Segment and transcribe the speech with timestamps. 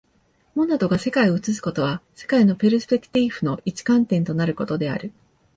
[0.55, 5.13] モナドが世界を映すことは、世界のペルスペクティーフの一観点となることである。